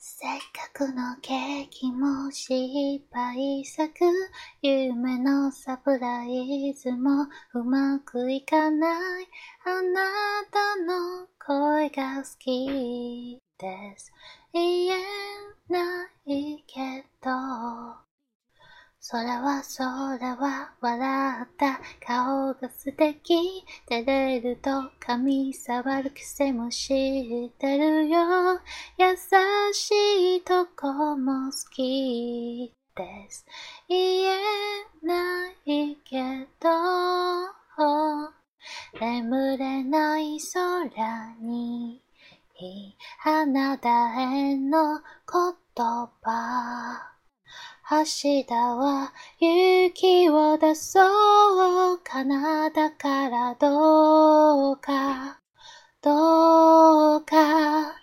[0.00, 2.54] せっかくのケーキも失
[3.12, 3.90] 敗作
[4.62, 9.26] 夢のサプライズもうまくいかない。
[9.64, 10.00] あな
[10.52, 14.12] たの声が好きです。
[14.52, 14.98] 言え
[15.68, 17.30] ないけど。
[19.10, 24.70] 空は空は笑った顔が素敵照れると
[25.00, 28.18] 髪触る癖も知ってるよ。
[28.98, 29.16] 優
[29.72, 33.46] しいとこも好きです。
[33.88, 34.36] 言え
[35.02, 36.68] ないけど
[39.00, 42.02] 眠れない空に
[43.24, 45.02] あなたへの言
[46.22, 47.17] 葉。
[47.90, 51.98] 明日は勇気を出そう。
[52.00, 55.40] かなだからどうか、
[56.02, 57.94] どうか、好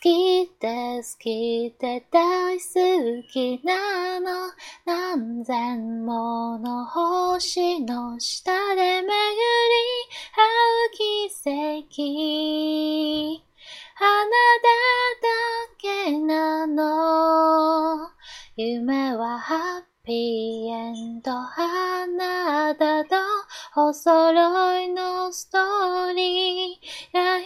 [0.00, 4.52] きで好きで大好きなの。
[4.86, 9.10] 何千もの星の下で巡り
[10.30, 10.42] 合
[10.78, 11.28] う奇
[11.82, 13.42] 跡。
[13.98, 14.30] あな
[14.62, 14.68] た
[15.22, 16.93] だけなの。
[18.56, 23.16] 夢はハッピーエンドあなたと
[23.74, 27.18] お揃いのストーリー。
[27.18, 27.42] 愛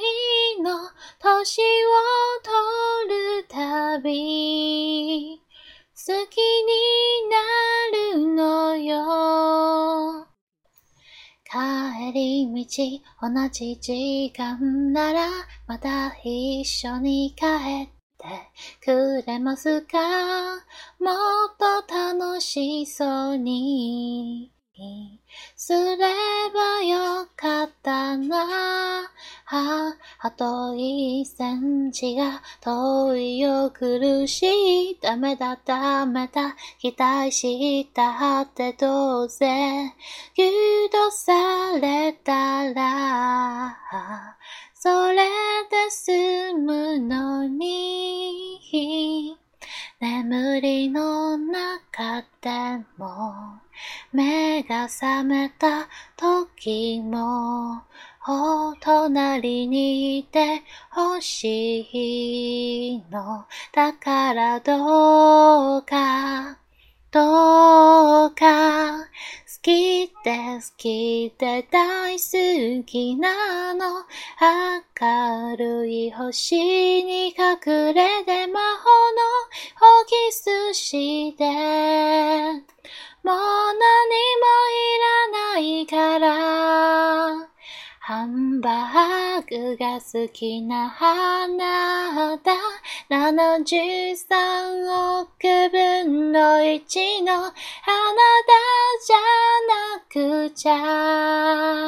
[0.63, 0.71] の
[1.19, 1.65] 年を
[2.45, 5.41] 取るたび
[5.97, 6.77] 好きに
[7.31, 10.27] なるのよ。
[11.51, 12.69] 帰り道
[13.23, 15.27] 同じ時間なら
[15.67, 17.98] また一緒に帰って。
[18.85, 19.99] くれますか？
[21.01, 24.53] もっと楽しそうに。
[25.57, 25.97] すれ
[26.55, 29.11] ばよかったな。
[29.51, 34.99] あ、あと一センチが遠いよ苦しい。
[35.01, 36.55] ダメだダメだ。
[36.79, 39.47] 期待したってどうせ。
[40.37, 40.45] 許
[41.11, 43.77] されたら。
[44.75, 47.58] それで済むのに。
[50.61, 53.61] りの中でも
[54.13, 57.83] 目が覚めた時も
[58.27, 60.63] お隣にいて
[60.95, 61.81] 欲し
[62.93, 63.47] いの。
[63.73, 66.59] だからどうか
[67.11, 69.08] どうか。
[69.69, 74.07] きで好きで大好きなの
[74.97, 76.57] 明るい星
[77.05, 79.21] に隠れて魔法の
[79.77, 81.45] ホキスして
[83.23, 86.58] もう何もいらないから
[88.61, 92.51] バーグが好きなあなた
[93.09, 95.31] 73億
[95.71, 97.55] 分の1のあなた
[99.07, 99.17] じゃ
[99.69, 100.01] な
[100.49, 100.75] くちゃ。
[100.75, 100.77] あ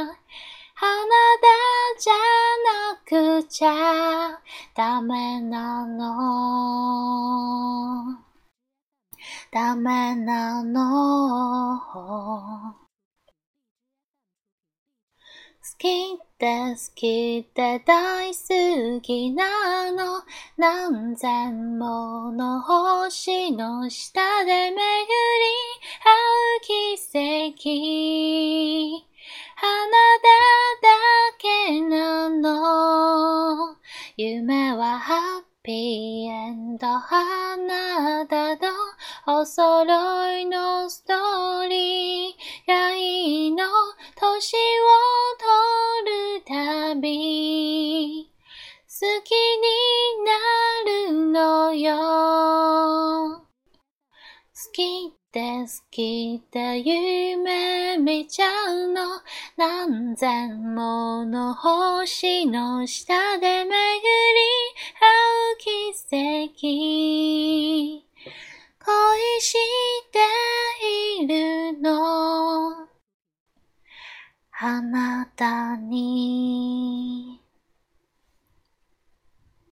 [0.03, 0.15] な
[1.41, 1.47] た
[1.99, 2.13] じゃ
[2.65, 2.71] な
[3.43, 4.39] くちゃ。
[4.77, 8.17] ダメなの。
[9.51, 11.81] ダメなの。
[15.63, 18.33] 好きで好きで大好
[19.03, 20.23] きなの。
[20.57, 24.77] 何千もの星の下で巡り
[26.03, 26.09] 合
[26.57, 29.05] う奇跡。
[29.61, 30.29] あなた
[30.81, 30.89] だ
[31.37, 33.77] けなの。
[34.17, 36.87] 夢はハッピーエンド。
[36.87, 37.03] あ
[37.59, 38.67] なたと
[39.27, 41.20] お揃いのストーリー。
[47.01, 48.31] び
[48.87, 49.67] 好きに
[50.25, 50.31] な
[51.09, 53.41] るのよ。
[53.41, 59.23] 好きで好きで夢見ちゃうの。
[59.57, 63.73] 何千もの星の下で巡り
[65.01, 65.07] 合
[65.55, 65.95] う奇
[66.45, 68.11] 跡。
[68.85, 69.55] 恋し
[70.11, 70.19] て
[71.23, 72.20] いるの。
[74.63, 77.41] あなたに。